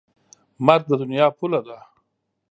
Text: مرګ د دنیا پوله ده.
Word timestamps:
مرګ 0.65 0.83
د 0.87 0.91
دنیا 1.01 1.25
پوله 1.37 1.59
ده. 1.67 1.77